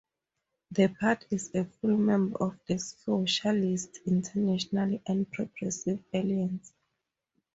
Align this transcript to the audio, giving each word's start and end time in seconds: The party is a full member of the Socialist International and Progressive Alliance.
The 0.71 0.87
party 0.99 1.27
is 1.29 1.51
a 1.53 1.63
full 1.65 1.95
member 1.95 2.35
of 2.41 2.57
the 2.65 2.79
Socialist 2.79 3.99
International 4.07 4.99
and 5.07 5.31
Progressive 5.31 6.03
Alliance. 6.11 6.73